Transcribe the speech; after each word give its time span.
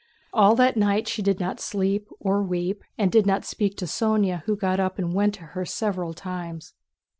All 0.33 0.55
that 0.55 0.77
night 0.77 1.07
she 1.07 1.21
did 1.21 1.39
not 1.39 1.59
sleep 1.59 2.09
or 2.19 2.41
weep 2.41 2.83
and 2.97 3.11
did 3.11 3.27
not 3.27 3.45
speak 3.45 3.77
to 3.77 3.85
Sónya 3.85 4.41
who 4.45 4.55
got 4.55 4.79
up 4.79 4.97
and 4.97 5.13
went 5.13 5.35
to 5.35 5.43
her 5.53 5.63
several 5.63 6.15
times. 6.15 6.73